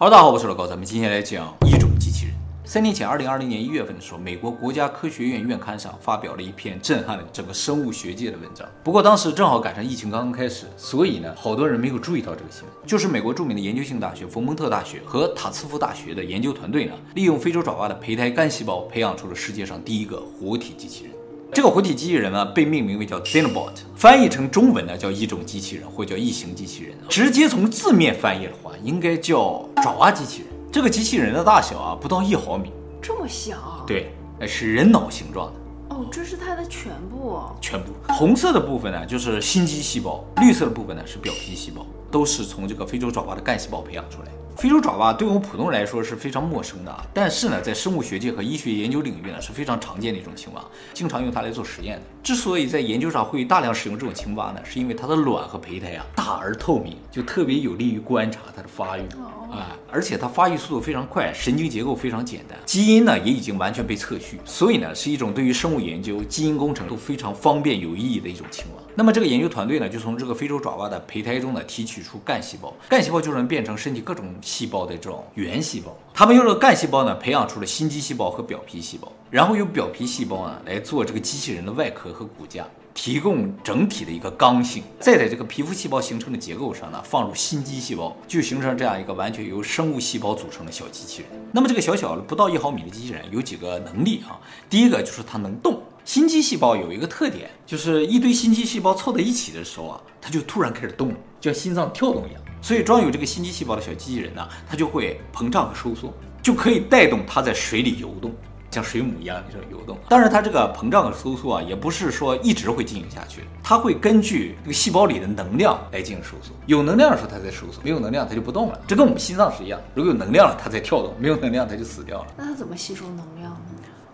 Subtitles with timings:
[0.00, 2.34] Hello，大家好，我是老高，咱们今天来讲异种机器人。
[2.64, 8.64] 三年前，二零二零年一月份的时候，美国国家科学院院刊上发表了一篇震撼了整个生物学界的文章。
[8.84, 12.70] 不过当时正好赶上疫情刚刚开始，所以呢，好多人没有注意到这个新闻。
[12.86, 21.12] 就是美国著名的研究性大学冯蒙特大学和塔斯夫大学的研究团队呢，利用非洲爪哇的胚胎干细胞，培养出了世界上第一个活体机器人。
[21.52, 26.94] 这个活体机器人呢，被命名为叫 Xenobot，翻译成中文呢叫异种机器人或叫异形机器人。
[27.08, 30.48] 直接从字面翻译的话，应该叫爪哇机器人。
[30.70, 33.56] 这个机器人的大小啊，不到一毫米，这么小？
[33.86, 34.12] 对，
[34.46, 35.96] 是人脑形状的。
[35.96, 37.40] 哦，这是它的全部？
[37.60, 37.92] 全部。
[38.12, 44.28] 红色的部分呢，就是心肌细胞；绿色的部分呢，是表皮细胞，都是从这个非洲爪哇的干细胞培养出来。
[44.56, 52.02] 非洲爪哇对我们普通人来说是非常陌生的啊，但是呢，在生物学界和医学研究领域呢是非常常见的一种青蛙，经常用它来做实验的。
[52.24, 59.02] 之所以在研究上会大量使用这种青蛙呢，是因为它的卵和胚胎啊大而透明，就特别有利于观察它的发育
[59.48, 68.82] 啊，而且它发育速度非常快，神经结构非常简单，基因呢也已经完全被测序，所以呢是一种对于生物研究、基因工程都非常方便有意义的一种青蛙。
[68.98, 75.24] 那么这个研究团队呢就从这个非洲爪哇的胚胎中呢提取出干细胞，干细胞就能变成身体各种细胞的这种。
[75.34, 84.82] 原细胞，他们用这个干细胞呢，培养出了心肌细胞和表皮细胞，然后用表皮细胞呢来做这个机器人的外壳和骨架，提供整体的一个刚性。
[84.98, 91.30] 再在这个皮肤细胞形成的结构上呢，放入心肌细胞，就形成这样一个完全由生物细胞组成的小机器人。
[91.52, 94.40] 那么这个小小的不到一毫米的机器人有几个能力啊？
[94.68, 95.80] 第一个就是它能动。
[96.08, 102.40] 心肌细胞有一个特点，就是一堆心肌细胞凑在一起的时候啊，它就突然开始动，就像心脏跳动一样。
[102.62, 106.10] 所以装有这个心肌细胞的小机器人呢，它就会膨胀和收缩，
[106.42, 108.34] 就可以带动它在水里游动，
[108.70, 109.98] 像水母一样那种游动。
[110.08, 116.54] 当然，它这个膨胀和收缩啊，也不是说一直会进行下去，它会根据这个细胞里的能量来进行收缩。
[116.64, 118.80] 有能量的时候它在收缩，没有能量它就不动了。
[118.86, 122.32] 这跟我们心脏是一样，如果有能量了它在跳动，没有能量它就死掉了。
[122.34, 123.67] 那它怎么吸收能量呢？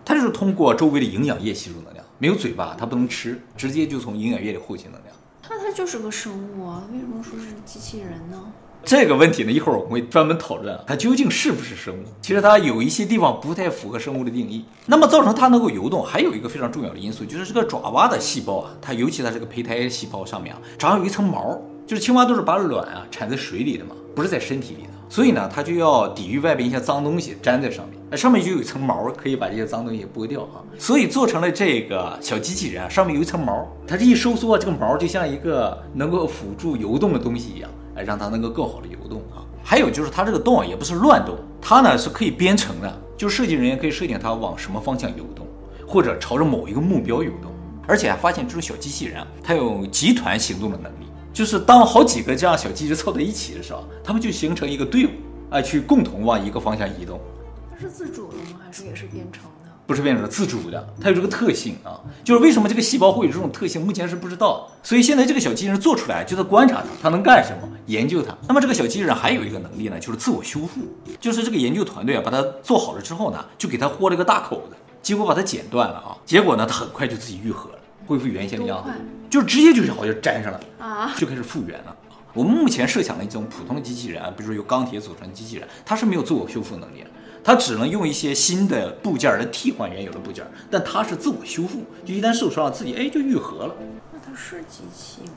[0.05, 2.05] 它就是通过周围的营养液吸收能量。
[2.19, 5.05] 没有嘴巴，它不能吃，直接就从营养液里获取能量。
[5.49, 8.41] 那它就是个生物啊，为什么说是机器人呢？
[8.83, 12.03] 这个问题呢，一会儿我们会专门讨论它究竟是不是生物。
[12.21, 14.63] 其实它有一些地方不太符合生物的定义。
[14.85, 21.59] 那么造成它能够游动，还有一个非常重要的因素，就是这个爪哇的细胞啊，它尤其它这个胚胎细胞上面啊，长有一层毛。
[21.87, 30.63] 就是青蛙都是把卵啊产在水里的嘛，不是在身体里的，所以呢，它就要抵御外边一些脏东西粘在上面，那上面就有一层毛，可以把这些脏东西剥掉啊。
[30.79, 39.43] 所以做成了这个小机器人啊，上面有一层毛，它这一收缩，这个毛就像一个能够辅助游动的东西一样，哎，让它能够更好的游动啊。
[39.61, 45.45] 还有就是它这个动啊，也不是乱动，它呢是可以编程的，就设计人员可以设定它往什么方向游动，
[45.85, 47.51] 或者朝着某一个目标游动，
[47.85, 51.04] 而且啊发现这种小机器人啊，它有集团行动的能力。
[51.35, 55.09] 就是当好几个这样小机器凑在一起的时候，他们就形成一个队伍，
[55.49, 57.19] 哎，去共同往一个方向移动。
[57.69, 58.61] 它是自主的吗？
[58.65, 59.69] 还是也是编程的？
[59.85, 60.87] 不是编程，自主的。
[61.01, 64.65] 它有这个特性啊，就是为什么这个细胞会有这种特性，目前是不知道。
[64.81, 68.33] 所以现在这个小机器人做出来，就在观察它，它能干什么，研究它。
[68.47, 70.79] 那么这个小机器人还有一个能力呢，就是自我修复。
[71.19, 77.79] 就是这个研究团队啊，把它做好了之后呢，就给它豁了个大口子，结果把它剪断了啊，结果呢，它很快就自己愈合了。
[78.05, 78.91] 恢复原先的样子，
[79.29, 81.95] 就直接就是好像粘上了啊，就开始复原了。
[82.33, 87.09] 我们目前设想的一种普通的机器人啊，比如说由钢铁组成的机器人，它是没有自我修复能力的，
[87.43, 93.75] 它只能用一些新的部件来替换原有的部件，但它是自我修复，就一旦受伤了，自己哎就愈合了。
[94.11, 95.31] 那它是机器吗？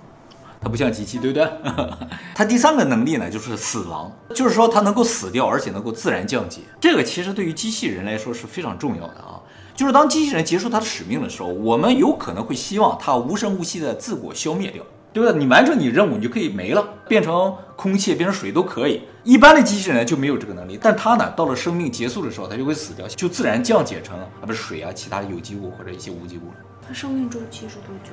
[0.60, 1.48] 它不像机器，对不对？
[2.34, 6.62] 它第三个能力呢，就是死亡，就是说它能够死掉，而且能够自然降解。
[6.80, 9.37] 这个其实对于机器人来说是非常重要的啊。
[9.78, 14.82] 就是当机器人结束它的使命的时候，我们有可能会希望它无声无息的自我消灭掉，
[15.12, 15.38] 对不对？
[15.38, 19.04] 你完成你任务，你就可以没了，变成空气，变成水都可以。
[19.22, 26.50] 一般的机器人就没有这个能力，但它呢，到了生命结束的时候，它就会死掉，就自然降解成啊，不是水啊，其他的有机物或者一些无机物。
[26.84, 28.10] 它生命周期是多久？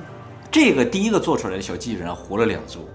[0.52, 2.88] 这个第一个做出来的小机器人活了两周，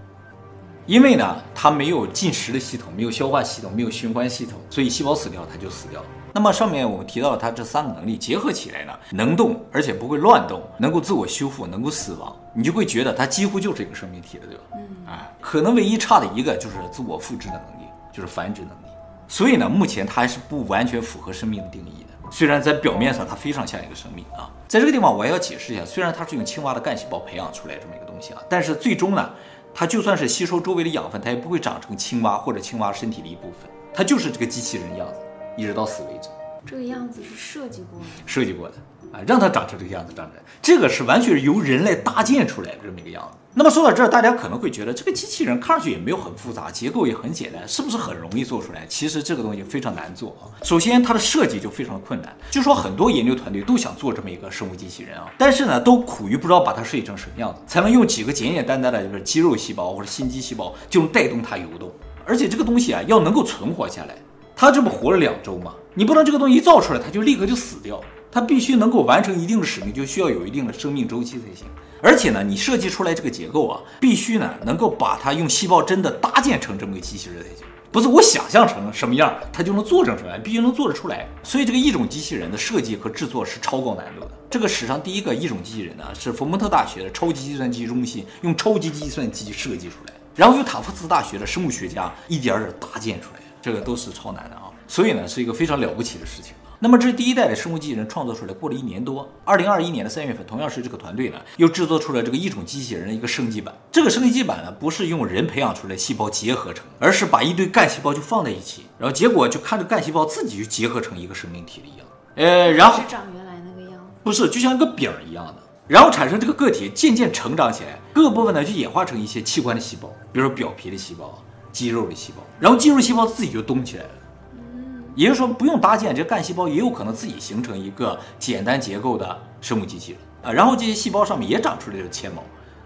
[0.86, 6.08] 因为呢，它没有进食的系统，没有消化系统，没有循环系统，所以细胞死掉，它就死掉了。
[6.34, 14.64] 那么上面我们提到了它这三个能力结合起来呢，能动而且不会乱动，能够自我修复，能够死亡，你就会觉得它几乎就是一个生命体了，对吧？
[14.76, 18.92] 嗯，哎，可能唯一差的一个就是自我复制的能力，就是繁殖能力。
[19.28, 22.30] 所以呢，目前它还是不完全符合生命的定义的。
[22.32, 29.30] 虽然在表面上它非常像一个生命啊，在这个地方我还要解释一下，虽然它是用青蛙的干细胞培养出来这么一个东西啊，但是最终呢，
[29.74, 35.20] 它就算是吸收周围的养分，它也不会长成青蛙或者青蛙身体的一部分，它就是这个机器人样子，
[35.58, 36.30] 一直到死为止。
[36.66, 38.76] 这个样子是设计过的，设计过的
[39.12, 43.38] 啊，让它长成这个样子，长成这个是完全是由人类搭建出来的这么一个样子。
[43.54, 48.86] 那么说到这儿，大家可能会觉得这个机器人看上去也没有很复杂，结构也很简单，是不是很容易做出来？
[48.88, 50.46] 其实这个东西非常难做啊。
[50.64, 61.92] 首先，它的设计就非常的困难，据说很多研究团队都想做这么一个生物机器人啊，但是呢，都苦于不知道把它设计成什么样子，才能用几个简简单单的就是肌肉细胞或者心肌细胞就能带动它游动。
[62.24, 64.16] 而且这个东西啊，要能够存活下来，
[64.56, 65.74] 它这不活了两周吗？
[65.94, 68.02] 你不能这个东西一造出来，它就立刻就死掉，
[68.32, 71.66] 它必须能够完成一定的使命，就需要有一定的生命周期才行。
[72.02, 81.28] 而且呢，你设计出来这个结构啊，必须呢能够把它用细胞真的搭建成这么个机器人才行，不是我想象成什么样，它就能做成什么样，必须能做得出来。
[81.44, 84.32] 所以这个异种机器人的设计和制作是超高难度的。
[84.50, 94.64] 这个史上第一个异种机器人呢，是佛蒙特大学的超级计算机中心用超级计算机设计出来，然后由塔夫茨大学的生物学家一点点搭建出来，这个都是超难的啊。
[94.88, 96.54] 所以呢，是一个非常了不起的事情。
[96.84, 103.72] 那么这是第一代的生物机器人创作出来，过了一年多，二零二一年的三月份，同样是这个团队呢，又制作出了这个异种机器人的一个升级版。
[103.92, 112.08] 这个升级版呢，不是用人培养出来细胞结合成，而是把一堆干细胞就放在一起，然后结果就看着干细胞自己就结合成一个生命体了一样。
[112.34, 115.56] 呃，然后是长原来那个样子，不是，就像一个饼一样的，
[115.88, 121.38] 然后产生这个个体渐渐成长起来，各个部分呢就演化成一些器官的细胞，比如说表皮的细胞、
[121.72, 124.10] 肌肉的细胞，然后肌肉细胞自己就动起来了。
[124.54, 130.54] 嗯也就是说，不用搭建，这干细胞也有可能自己形成一个简单结构的生物机器人啊。
[130.54, 132.42] 然后这些细胞上面也长出来了纤毛，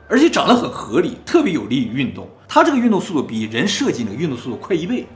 [0.09, 2.27] 而且长得很合理，特别有利于运动。
[2.47, 5.07] 它这个运动速度比人设计那个运动速度快一倍，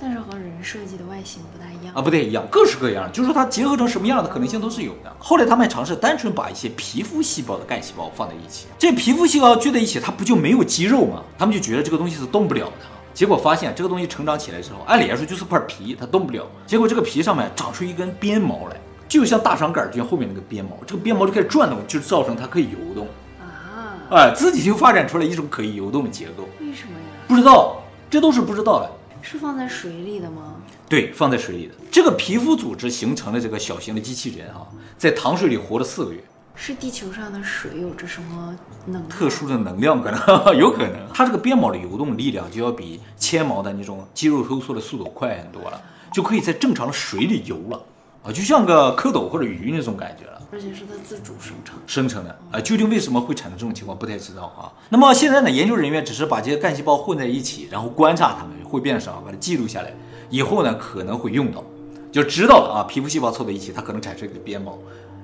[0.00, 3.08] 但是和人设计的外形不太一样啊，不太一样，各式各样。
[3.12, 5.16] 就是说它结合成什么样的可能性都是有的。
[5.20, 11.22] 后来他们尝试单纯把一些皮肤细胞的干细胞放在一起，这皮肤细胞聚在一起，它不就没有肌肉吗？
[11.38, 12.72] 他们就觉得这个东西是动不了的。
[13.18, 16.46] 结果发现这个东西成长起来之后，按理来说就是块皮，它动不了。
[16.68, 18.76] 结果这个皮上面长出一根鞭毛来，
[19.08, 23.08] 就像大肠杆菌后面那个鞭毛，这个鞭毛就开始转动，就造成它可以游动
[23.40, 23.98] 啊！
[24.10, 26.48] 哎，自己就发展出来一种可以游动的结构。
[26.60, 27.06] 为什么呀？
[27.26, 28.88] 不知道，这都是不知道的。
[29.20, 30.54] 是放在水里的吗？
[30.88, 31.74] 对，放在水里的。
[31.90, 34.62] 这个皮肤组织形成了这个小型的机器人啊，
[34.96, 36.22] 在糖水里活了四个月。
[36.60, 38.54] 是地球上的水有着什么
[38.86, 40.02] 能特殊的能量？
[40.02, 40.20] 可能
[40.58, 45.80] 有可能，它这个鞭毛的游动力量就要比纤毛的那种肌肉收缩的速度快很多了，
[46.12, 47.80] 就可以在正常的水里游了
[48.24, 50.42] 啊，就像个蝌蚪或者鱼那种感觉了。
[50.50, 54.72] 而且是它自主生成生成的啊，究竟为什么会产生这种情况，不太知道啊。
[54.88, 59.94] 那么现在呢，研究人员只是把这些干细胞混在一起，然后观察它们会变成什么，把它记录下来，
[60.28, 61.62] 以后呢可能会用到，
[62.10, 62.84] 就知道了啊。
[62.88, 64.76] 皮肤细胞凑在一起，它可能产生一个鞭毛。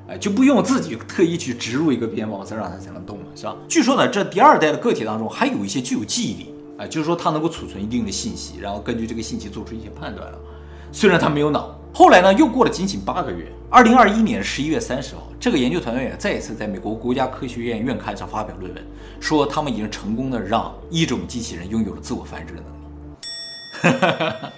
[0.08, 3.56] 哎，就不用自己特意去植入一个鞭毛，再让它才能动了，是吧？
[3.66, 10.38] 据说呢，这第二代的个体当中还有一些具有记忆力，哎，就是说它能够储存一定的信息，然后根据这个信息做出一些判断了。
[10.92, 11.78] 虽然它没有脑。
[11.92, 18.84] 后来呢，又过了仅仅八个月，二零二一年十一月三十号，这个研究团队也再一次在美国国家科学院院刊上发表论文，
[19.20, 22.74] 说他们已经成功的让一种机器人拥有了自我繁殖的能力。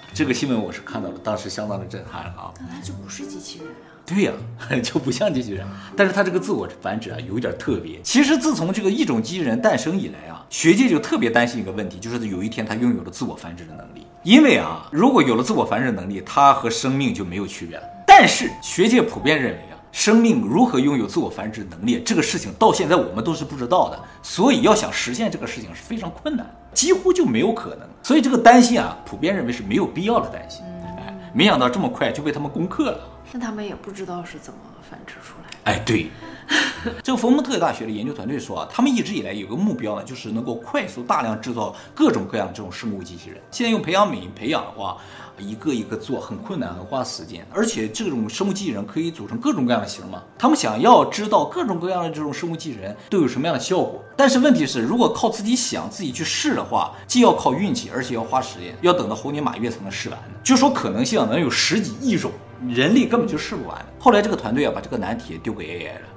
[0.14, 2.52] 这个新闻我是看到了，当时相当的震撼啊！
[2.58, 3.95] 本来就不是机器人啊？
[4.06, 4.32] 对呀、
[4.84, 5.66] 就不像机器人。
[5.96, 8.00] 但是它这个自我繁殖啊，有一点特别。
[8.02, 14.06] 其实自从这个异种机器人诞生以来啊，学界就特别担心一个问题，就是有一天它拥有了自我繁殖的能力。
[14.22, 17.82] 因为啊，如果有了自我繁殖能力，它和生命就没有区别了。
[18.06, 23.98] 但是学界普遍认为啊，生命如何拥有自我繁殖能力，这个事情到现在我们都是不知道的。
[24.22, 27.80] 所以要想实现这个事情是非常困难，几乎就没有可能。
[28.04, 30.62] 所以这个担心啊，普遍认为是没有必要的担心。
[30.84, 33.00] 哎，没想到这么快就被他们攻克了。
[33.32, 35.56] 那他们也不知道是怎么繁殖出来的。
[35.64, 36.08] 哎，对，
[37.02, 43.40] 这个佛蒙特大学的研究团队说啊，他们一直以来有个目标呢，就是能够快速大量制造各种各样这种生物机器人。
[43.50, 44.96] 现在用培养皿培养的话，
[45.38, 47.44] 一个一个做很困难，很花时间。
[47.52, 50.22] 而且这种生物机器人可以组成各种各样的形嘛。
[50.38, 54.00] 他们想要知道各种各样的这种生物机器人都有什么样的效果。
[54.16, 60.18] 但是问题是，如果靠自己想自己去试的话，既要靠运气，而且要花时间，要等到猴年马月才能试完。
[60.44, 62.30] 就说可能性能有十几亿种。
[62.70, 63.84] 人力根本就试不完。
[63.98, 66.15] 后来这个团队啊，把这个难题丢给 AI 了。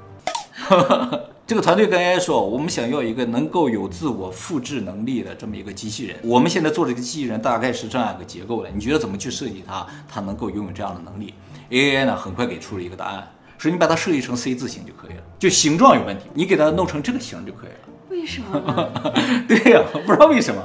[1.48, 6.16] 这个团队跟 AI 说：“我们想要一个能够有自我复制能力的这么一个机器人。
[6.24, 8.70] 我们现在做这个机器人大概是这样一个结构的。
[8.70, 11.34] 你觉得怎么去设计它，它能够拥有这样的能力
[11.72, 17.76] ？”AI 呢，很快给出了一个答案，说：“你把它设计成 C 字形就可以了，就形状有问题，你给它弄成这个形就可以了。”
[18.10, 18.90] 为什么呢？
[19.48, 20.62] 对呀、啊，不知道为什么。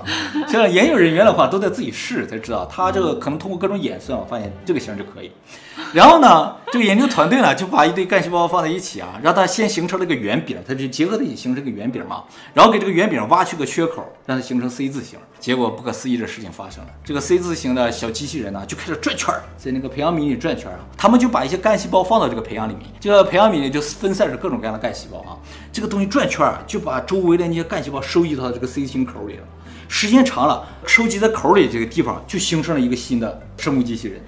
[0.48, 5.30] 像研究人员的话，都在自己试才知道，他这个可能通过各种演算，我发现这个型就可以。
[5.92, 12.24] 然后呢，这个研究团队呢，就把一堆干细胞放在一起啊，让它先形成了一个圆饼，它就结合在一起形成一个圆饼嘛。
[12.52, 15.18] 然后给这个圆饼挖去个缺口，让它形成 C 字形。
[15.40, 20.78] 结果不可思议的事情发生了，这个 C 字形的小机器人呢，就开始转圈，在那个培养皿里转圈啊。
[20.96, 25.36] 他们就把一些干细胞放到这个培养皿里面，这个培养皿里就分散着各种各样的干细胞啊。
[25.72, 29.42] 这个东西转圈儿，就把周围的那些干细胞收集到这个 C 型口里了。
[29.86, 34.20] 时间长了，收集在口里这个地方就形成了一个新的生物机器人。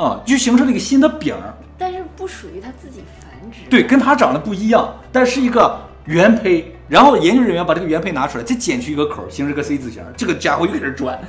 [0.00, 3.68] 啊，就形成了一个新的饼儿，但是不属于它自己繁殖。
[3.68, 6.74] 对，跟它长得不一样，但是一个原胚。
[6.88, 11.20] 然后研究人员把这个原胚拿出来，再剪去一个口，形成个 C 字形，这个家伙又开始转，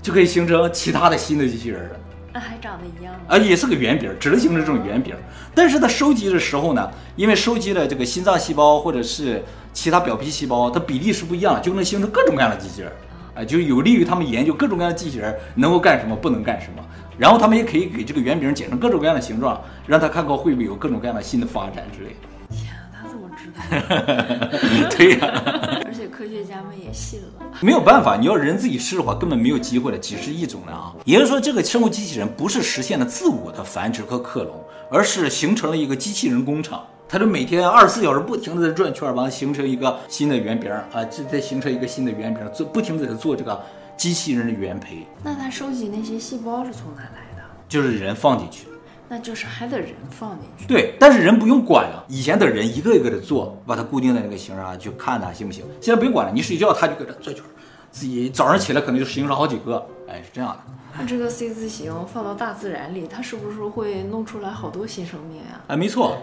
[0.00, 1.96] 就可以形成其他的新的机器人了。
[2.32, 3.20] 那还长得一样吗？
[3.26, 5.16] 啊，也是个圆饼，只能形成这种圆饼。
[5.52, 12.92] 但是它收集的时候呢，因为收集了这个心脏细胞或者是其他表皮细胞，它比例是不一样，就能形成各种各样的机器人。
[13.34, 16.82] 啊，就有利于他们研究各种各样的机器人能够干什么，不能干什么。
[17.22, 22.26] 然后他们也可以给这个圆饼剪成各种各样的形状，让他看看会不会有各种各样的新的发展之类的。
[22.50, 24.90] 天啊，他怎么知道？
[24.90, 27.28] 对呀、啊， 而且科学家们也信了。
[27.60, 30.92] 没有办法，你要人自己试的话，根本没有机会的，几十亿种的啊。
[31.04, 34.60] 也就是说，这个生物机器人不是实现了自我的繁殖和克隆，
[34.90, 36.84] 而是形成了一个机器人工厂。
[37.08, 43.62] 它就每天二十四小时不停的在转圈，完了形成一个新的圆饼啊，这再形成一个新的圆饼，做不停的在做这个。
[43.96, 47.42] 机器人的原胚，那他收集那些细胞是从哪来的？
[47.68, 48.66] 就是人放进去，
[49.08, 50.66] 那就是还得人放进去。
[50.66, 55.64] 对，但是人不用管了，以前的人一个一个的做，把它固定在那个形上，去看它行不行？
[55.80, 57.44] 现在不用管了，你睡觉它就搁这转圈，
[57.90, 60.58] 自己早上起来可能就形成好几个，哎，是这样的。
[60.98, 65.60] 那这个 C 字形放到大自然里，它是不是会弄出来好多新生命呀？
[65.68, 66.18] 啊，没错，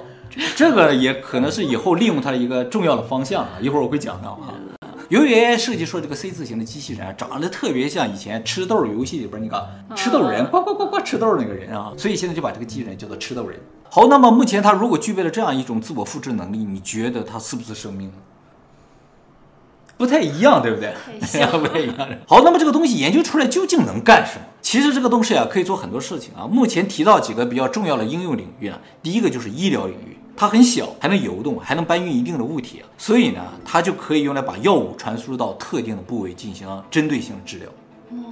[0.55, 4.53] 这个也可能是以后利用它的一个重要的方向啊，一会儿我会讲到啊。
[5.10, 13.60] 由于设计出这个 C 字形的机器人长得特别像以前吃豆游戏里边那个吃豆人，呱呱呱呱吃豆那个人啊，所以现在就把这个机器人叫做吃豆人。
[13.89, 18.12] 好，那么目前它如果具备了这样一种自我复制能力，你觉得它是不是生命？
[19.98, 20.94] 不太一样，对不对？
[21.60, 22.08] 不太一样。
[22.28, 24.46] 好，那么这个东西研究出来究竟能干什么？
[24.62, 26.46] 其实这个东西啊，可以做很多事情啊。
[26.46, 30.18] 目前提到几个比较重要的应用领域啊，第一个就是医疗领域。
[30.39, 37.69] 它很小，还能游动，还能搬运一定的物体，所以呢，它就可以用来把药物传输到特定的部位进行针对性的治疗。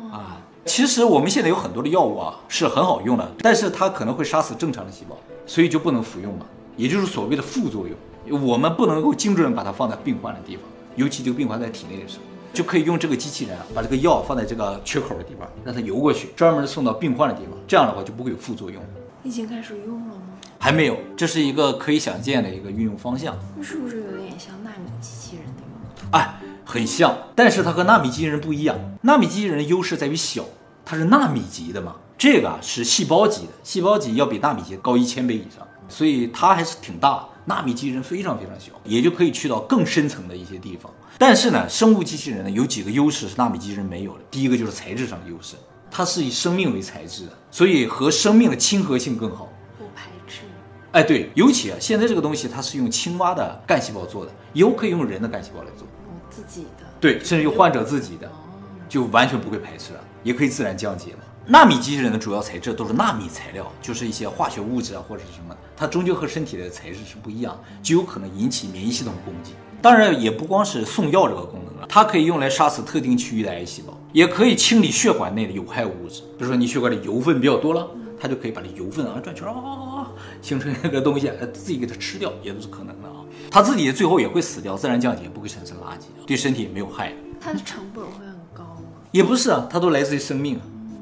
[0.09, 6.45] 啊，其实我们现在有很多的药物啊是很好用的，但是它可能会杀死正常的细胞，所以就不能服用嘛。
[6.77, 10.63] 也就是所谓的副作用，我们不能够精准把它放在病患的地方，
[10.95, 12.23] 尤其这个病患在体内的时候，
[12.53, 18.81] 就可以用这个机器人把这个药放在这个缺口的地方，让它游过去，专门送到病患的地方，这样的话就不会有副作用。
[19.23, 20.21] 已经开始用了吗？
[20.67, 23.33] 还没有，这是一个可以想见的一个运用方向。
[23.55, 26.05] 那是不是有点像纳米机器人的用途？
[26.11, 28.77] 哎，很像，但是它和纳米机器人不一样。
[29.03, 30.43] 纳米机器人的优势在于小，
[30.83, 31.95] 它是纳米级的嘛。
[32.17, 37.25] 这个是细胞级的，细胞级要比纳米级高一千倍以上，所以它还是挺大。
[37.45, 40.91] 纳米机器人非常非常小，也就可以去到更深层的一些地方。
[41.17, 44.19] 但是呢，生物机器人呢有几个优势是纳米机器人没有的。
[44.29, 45.55] 第一个就是材质上的优势，
[45.89, 49.46] 它是以生命为材质的，所以和生命的亲和性更好。
[50.97, 58.27] 哎，对，尤其啊，现在这个东西它是用青蛙的干细胞做的，以后可以用人的干细胞来做，用自己的，对，甚至用患者自己的，
[58.89, 61.19] 就完全不会排斥了，也可以自然降解嘛。
[61.45, 69.51] 纳米机器人的主要材质都是纳米材料，就是一些化学物质啊或者是什么，它终究和身体的材质是不一样，就有可能引起免疫系统攻击。
[69.79, 77.87] 当然，也不光是送药这个功能了，它可以用来杀死特定区域的癌细胞，也可以清理血管内的有害物质，比如说你血管里油分比较多了。
[78.19, 79.53] 它就可以把这油分啊转圈啊，
[80.41, 83.23] 形成一个东西，自己给它吃掉也都是可能的啊。
[83.49, 87.13] 它自己最后也会死掉，自然降解，不会产生垃圾，对身体也没有害。
[87.39, 88.81] 它的成本会很高吗？
[89.11, 90.59] 也不是啊，它都来自于生命，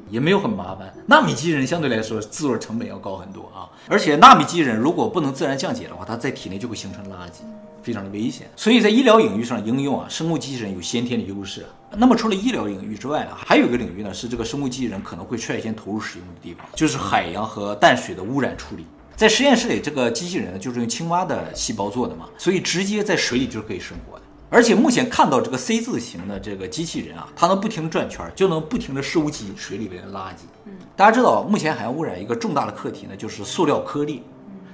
[0.10, 0.94] 也没有很麻烦。
[1.08, 7.44] 纳米机器人相对来说制作成本要高很多啊，而且纳米机器人如果不能自然降解的话，它在体内就会形成垃圾。
[7.82, 11.64] 非常的危险，所以在医疗领域上应用啊，生物机器人有先天的优势。
[11.96, 18.88] 那么除了医疗领域之外呢，还有一个领域呢，是这个生物机器人可能会率先投入使用的地方，就是海洋和淡水的污染处理。
[19.16, 24.24] 在实验室里，这个机器人呢，就是用青蛙的细胞做的嘛，所以直接在水里就是可以生活的。
[24.50, 30.44] 而且目前看到这个 C 字形的这个机器人啊，它能不停地转圈，就能不停的收集水里边的垃圾。
[30.66, 34.22] 嗯，大家知道，目前海洋污染一个重大的课题呢，就是塑料颗粒。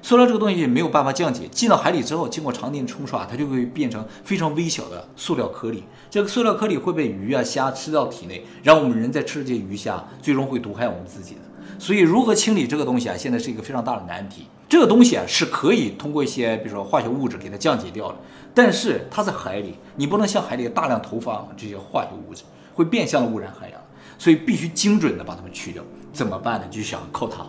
[0.02, 5.84] 塑料这个东西没有办法降解，进到海里之后，经过常年冲刷，它就会变成非常微小的塑料颗粒。
[6.10, 11.42] 这个塑料颗粒会被鱼啊虾吃到体内，让我们人在吃这些鱼虾，最终会毒害我们自己的。
[11.82, 14.46] 所以如何清理这个东西啊，现在是一个非常大的难题。
[14.70, 18.16] 这个东西啊是可以通过一些比如说化学物质给它降解掉的，
[18.54, 22.44] 但是它在海里，你不能向海里大量投放这些化学物质，
[22.76, 23.82] 会变相的污染海洋，
[24.20, 25.82] 所以必须精准的把它们去掉。
[26.14, 26.68] 怎么办呢？
[26.70, 27.42] 就想靠它，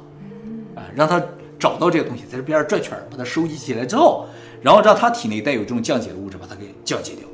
[0.80, 1.22] 啊，让它
[1.58, 4.24] 找到这个东西，在这边转圈，把它收集起来之后，
[4.62, 7.28] 然后让它体内带有这种降解的物质，把它给降解掉。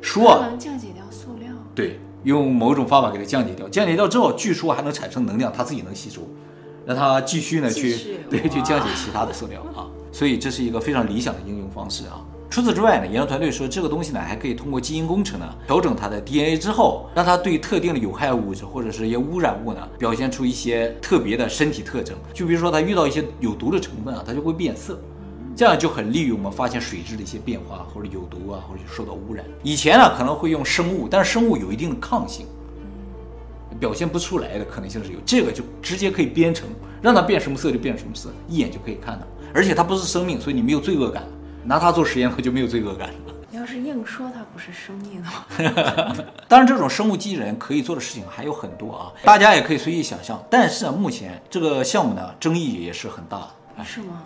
[0.00, 1.52] 说能降解掉塑料？
[1.74, 3.68] 对，用某种方法给它降解掉。
[3.68, 6.22] 降解掉之后，据说还能产生能量，它自己能吸收，
[6.84, 9.86] 让它继续呢去 对去降解其他的塑料啊。
[10.10, 12.24] 所以这是一个非常理想的应用方式啊。
[12.50, 22.16] 除此之外呢，研究团队说这个东西呢还可以通过基因工程呢调整它的 DNA 之后，让它对特定的有害物质或者是一些污染物呢表现出一些特别的身体特征。
[22.32, 24.98] 就比如说它遇到一些有毒的成分啊，它就会变色，
[25.58, 29.44] 这样就很利于我们发现水质的一些变化或者有毒啊或者受到污染。
[29.64, 32.46] 以前呢可能会用生物，但是生物有一定的抗性，
[33.80, 35.18] 表现不出来的可能性是有。
[35.26, 36.68] 这个就直接可以编程，
[37.02, 39.26] 让它变什么色就变什么色，一眼就可以看到。
[39.52, 41.24] 而且它不是生命，所以你没有罪恶感。
[41.64, 43.34] 拿它做实验，它就没有罪恶感了。
[43.50, 46.14] 要是硬说它不是生命的话，
[46.46, 50.40] 当然这种生物机器人可以做的事情还有很多啊，大家也可以随意想象。
[50.48, 53.84] 但是啊目前这个项目呢，争议也是很大的。
[53.84, 54.22] 是吗？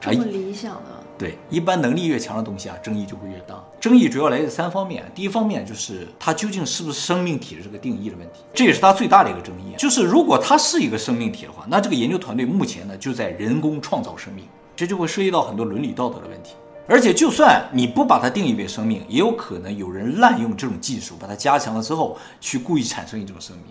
[0.00, 1.00] 这么理想的？
[1.18, 3.62] 对，一般能力越强的东西啊，争议就会越大。
[3.78, 9.74] 争议主要来自三方面，第一方面就是它究竟是不是生命体的这个定义的问题，这也是它最大的一个争议。
[9.76, 14.44] 就是如果它是一个生命体的话，那这个研究团队目前呢就在人工创造生命。
[14.76, 16.54] 这就会涉及到很多伦理道德的问题，
[16.88, 23.66] 而且就算你不把它定义为生命，也有可能有人滥用这种技术，把它加强了之后，去故意产生一种生命。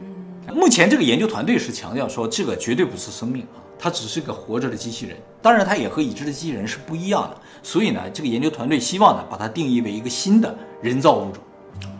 [0.00, 5.16] 嗯，目前这个研究团队是强调说，这个绝对不是生命啊，它只是个活着的机器人。
[5.40, 7.36] 当然，它也和已知的机器人是不一样的。
[7.62, 11.42] 所以呢，这个研究团队希望呢，把它定义为一个新的人造物种。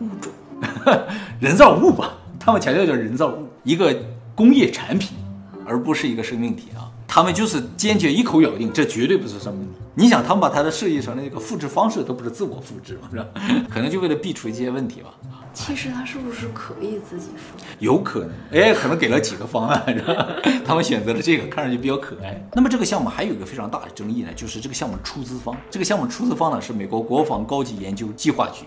[0.01, 0.31] 物种，
[1.41, 2.13] 人造物吧？
[2.39, 3.95] 他们强调叫人造物，一个
[4.35, 5.17] 工业产品，
[5.67, 6.90] 而不是一个生命体啊。
[7.13, 9.69] 他们就是坚决一口咬定，这绝对不是生命。
[9.97, 13.09] 你想，他们把它的设计成了一个复制方式，都不是自我复制嘛？
[13.11, 13.27] 是吧？
[13.69, 15.11] 可能就为了避除一些问题吧。
[15.53, 17.65] 其实它是不是可以自己复制？
[17.81, 20.25] 有可能，哎，可能给了几个方案， 是吧？
[20.65, 22.41] 他们选择了这个，看上去比较可爱。
[22.53, 28.67] 那么这个项目还有一个非常大的争议呢，就是这个项目出资方，这个项目出资方呢是美国国防高级研究计划局，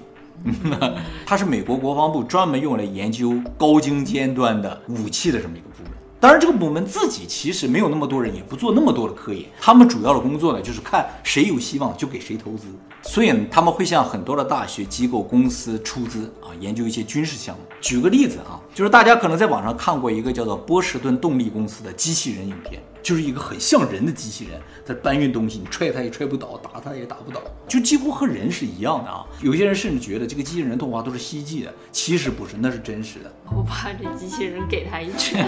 [1.26, 5.94] 它是美国国防部专门用来研究高精尖端的武器的这么一个部门。
[6.24, 9.44] 当然，这个部门自己其实没有那么多人，也不做那么多的科研。
[9.60, 12.68] 他们主要的工作呢，就是看谁有希望就给谁投资。
[13.02, 17.62] 所以呢，他们会向很多的大学、机构、公司出资啊，研究一些军事项目。
[17.82, 22.82] 举个例子啊，就是大家可能在网上看过一个叫做波士顿动力公司的机器人影片。
[23.04, 29.26] 就是一个很像人的机器人，在搬运东西，你踹它也踹不倒，打它也打不倒，就几乎和人是一样的啊。
[29.42, 33.32] 有些人甚至觉得这个机器人动画都是 CG 的，其实不是，那是真实的。
[33.54, 35.46] 我怕这机器人给他一拳。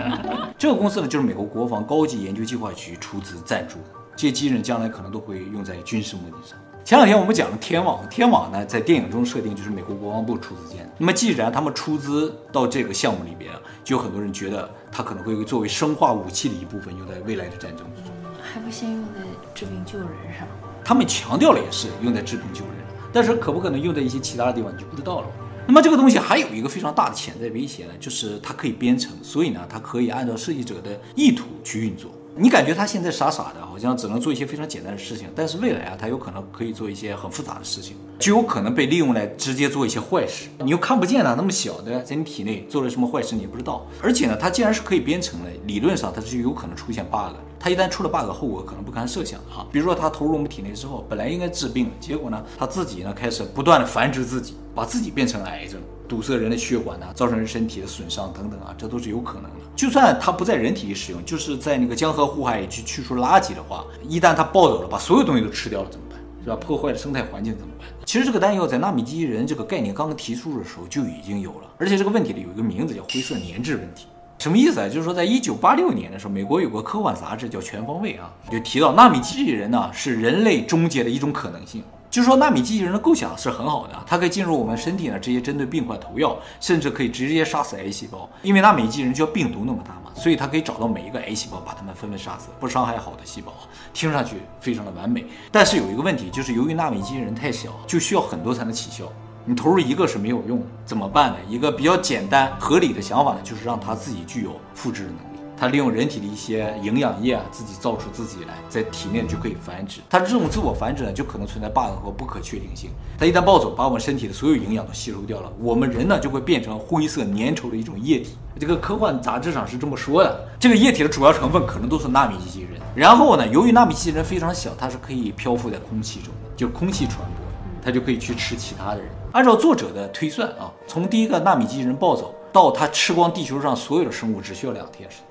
[0.56, 6.58] 这个公司呢，就是美国国防高级研究计划局出资赞助的，这些机器人将来可能都会用在军事目的上。
[6.84, 10.90] 前两天我们讲了天网，天网呢在电影中设定就是美国国防部出资建的。
[10.98, 13.50] 那么既然他们出资到这个项目里边，
[13.82, 18.12] 就有很多人觉得它可能会作为生化武器的一部分用在未来的战争之中。
[18.38, 19.20] 还不先用在
[19.54, 20.46] 治病救人上？
[20.84, 22.74] 他们强调了也是用在治病救人，
[23.14, 25.26] 但是可不可能用在一些其他的地方你就不知道了。
[25.66, 32.10] 那么这个东西还有一个非常大的潜在威胁呢，就是它可以编程，所以呢它可以按照设计者的意图去运作。
[32.36, 40.48] 你感觉他现在傻傻的，好像只能做一些非常简单的事情，但是未来啊，他有可能可以做一些很复杂的事情，就有可能被利用来直接做一些坏事。
[40.58, 43.86] 你又看不见它那么小的，在你体内做了什么坏事，你也不知道。
[44.02, 47.36] 而且呢，它既然是可以编程的，理论上它是有可能出现 bug。
[47.60, 49.64] 它一旦出了 bug，后果可能不堪设想啊。
[49.70, 55.80] 比如说它投入我们体内之后，本来应该治病，结果呢，它自己呢开始不断的繁殖自己，把自己变成了癌症。
[56.08, 59.56] 堵塞人的血管呐，造成人身体的损伤等等啊，这都是有可能的。
[59.74, 66.18] 就算它不在人体里使用，就是在那个江河湖海里去去除垃圾的话，一旦它暴走了，把所有东西都吃掉了怎么办？
[66.44, 66.56] 是吧？
[66.56, 67.88] 破坏了生态环境怎么办？
[68.04, 74.06] 其实这个担忧在纳米机器人这个概念刚刚提出的时候就已经有了，而且这个问题里有一个名字叫灰色粘滞问题。
[74.38, 74.88] 什么意思啊？
[74.88, 81.82] 就是说在一九八六年的时候，美国有个科幻杂志叫《全方位》啊，就提到纳米机器人呢是人类终结的一种可能性。
[82.14, 88.30] 就是说，纳米机器人的构想是很好的，它可以进入我们身体呢，直接针对病患投药，甚至可以直接杀死癌细胞。
[88.42, 93.52] 因为纳米机器人就像病毒那么大嘛，所以它可以找到每一个癌细胞，把它们纷纷杀死，不伤害好的细胞。
[93.92, 99.06] 听上去非常的完美，但是有一个问题，就是由于纳米机器人太小，就需要很多才能起效。
[99.44, 101.36] 你投入一个是没有用，怎么办呢？
[101.48, 105.33] 一个比较简单合理的想法呢，就是让它自己具有复制能力。
[105.56, 110.00] 它利用人体的一些营养液啊，自己造出自己来，在体内就可以繁殖。
[110.10, 112.90] 它这种自我繁殖呢，就可能存在 bug 和不可确定性。
[113.18, 118.36] 它一旦暴走，把我们身体的所有营养都吸收掉了，我们人呢就会变成灰色粘稠的一种液体。
[118.58, 120.48] 这个科幻杂志上是这么说的。
[120.60, 122.80] 这个液体的主要成分可能都是纳米机器人。
[122.94, 127.46] 然后呢，由于纳米机器人非常小，它是可以漂浮在空气中的，就空气传播，
[127.84, 129.08] 它就可以去吃其他的人。
[129.32, 135.26] 按照作者的推算啊，从第一个纳米机器人暴走到它吃光地球上所有的生物，只需要两天时间。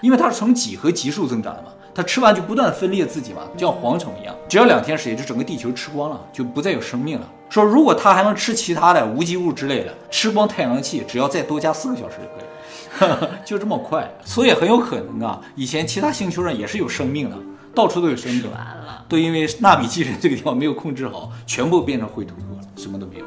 [0.00, 7.26] 因为它是呈几何级数增长的嘛，它吃完就不断分裂自己嘛，就像蝗虫一样，只要两天时间就整个地球吃光了，就不再有生命了。
[7.48, 12.16] 说如果它还能吃其他的无机物之类的，吃光太阳气，只要再多加四个小时
[12.98, 14.10] 就可以， 就这么快。
[14.24, 17.36] 所以很有可能啊，以前其他星球上也是有生命的，
[17.74, 23.24] 到处都有生命，完了，都因为纳米机器人这个地方没有控制好，全部变成灰秃秃了，什么都没有。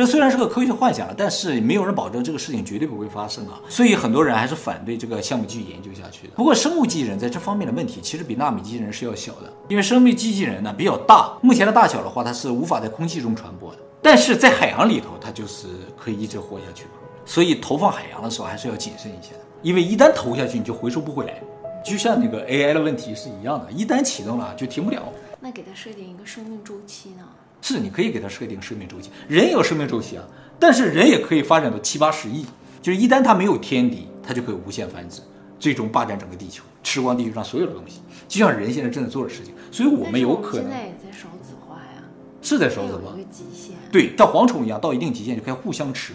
[0.00, 6.32] 这虽然是个科学幻想了，但是没有人保证这个事情绝对不会发生啊，所以很多人还是反对这个项目继续研究下去的。
[6.36, 15.66] 不过生物机器人在这方面的问题其实比纳米机器人是要小的，因为生命机器人呢比较大，目前的大小的话它是无法在空气中传播的，但是在海洋里头它就是
[15.98, 16.92] 可以一直活下去嘛。
[17.26, 21.42] 所以投放海洋的时候还是要谨慎一些的，因为一旦投下去你就回收不回来，
[21.84, 25.02] 就像那个 AI 的问题是一样的，一旦启动了就停不了。
[25.40, 27.24] 那给它设定一个生命周期呢？
[27.62, 30.24] 是，你可以给它设定生命周期，人也有生命周期啊，
[30.58, 32.44] 但是人也可以发展到七八十亿，
[32.80, 35.20] 就是一旦它没有天敌，它就可以无限繁殖，
[35.58, 39.54] 最终霸占整个地球，吃光地球上所有的东西，就像人现在正在做的事情。
[39.70, 42.02] 所以我们有可能现在也在少子化呀，
[42.42, 46.14] 是在少子化，有一个极限，对，像蝗虫一样，到一定极限就可以互相吃。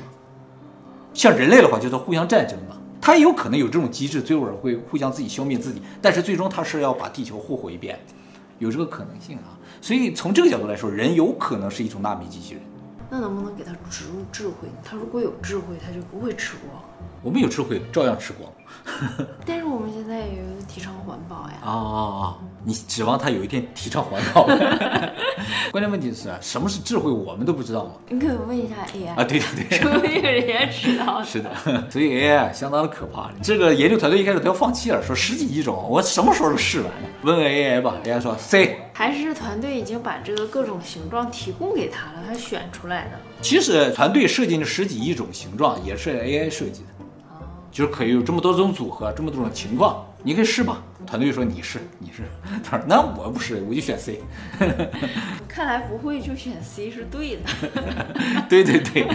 [1.13, 7.97] 像人类的话，就是互相战争嘛，它也有可能有这种机制，最后会互相自己消灭自己，但是最终它是要把地球霍霍一遍。
[8.59, 12.63] 有这个可能性啊，所以从这个角度来说，人有可能是一种纳米机器人。
[13.07, 14.67] 那能不能给它植入智慧？
[14.83, 16.83] 它如果有智慧，它就不会吃光。
[17.25, 18.47] 我们有智慧，照样吃光。
[19.47, 21.57] 但是我们现在也有提倡环保呀。
[21.65, 22.37] 啊啊啊！
[22.63, 24.45] 你指望他有一天提倡环保？
[25.73, 27.93] 关键问题是啊，什么是智慧，我们都不知道吗？
[28.09, 31.21] 你可以问一下 AI 啊，对对对，说不定人家知道。
[31.25, 31.49] 是的，
[31.89, 33.31] 所以 AI 相当的可怕。
[33.41, 37.09] 这个研究团队一开始都要放弃了，说十几亿种，我什么时候都试完了。
[37.23, 38.77] 问问 AI 吧，AI 说 C。
[38.93, 43.19] 还是团队已经把这个各种形状提供给他了，他选出来的。
[43.41, 46.94] 其实团队设计的十几亿种形状也是 AI 设计的，
[47.75, 50.81] 就是可以有这么多种组合，这么多种情况，你可以试吧。
[51.05, 52.23] 团队说你是你是，
[52.63, 54.21] 他说那我不是，我就选 C。
[55.45, 57.41] 看来不会就选 C 是对的。
[58.47, 59.05] 对 对对。